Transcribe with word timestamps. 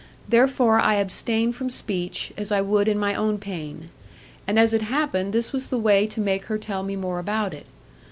Therefore 0.27 0.79
I 0.79 0.95
abstained 0.95 1.55
from 1.55 1.69
speech, 1.69 2.33
as 2.35 2.51
I 2.51 2.59
would 2.59 2.87
in 2.87 2.97
my 2.97 3.13
own 3.13 3.37
pain. 3.37 3.89
And 4.47 4.57
as 4.57 4.73
it 4.73 4.81
happened, 4.81 5.31
this 5.31 5.53
was 5.53 5.67
the 5.69 5.77
way 5.77 6.07
to 6.07 6.19
make 6.19 6.45
her 6.45 6.57
tell 6.57 6.81
me 6.81 6.95
more 6.95 7.19
about 7.19 7.53
it. 7.53 7.67